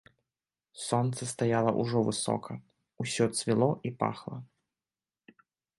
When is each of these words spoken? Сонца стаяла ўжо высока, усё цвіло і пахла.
Сонца 0.85 1.21
стаяла 1.33 1.71
ўжо 1.81 1.97
высока, 2.09 2.51
усё 3.05 3.25
цвіло 3.37 3.69
і 3.91 3.97
пахла. 4.03 4.37